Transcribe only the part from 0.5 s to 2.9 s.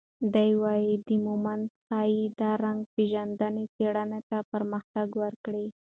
وايي، دا موندنه ښايي د رنګ